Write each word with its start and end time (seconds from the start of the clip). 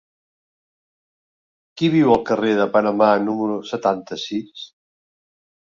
Qui 1.77 1.91
viu 1.97 2.15
al 2.15 2.23
carrer 2.31 2.57
de 2.63 2.67
Panamà 2.77 3.13
número 3.29 3.61
setanta-sis? 3.75 4.69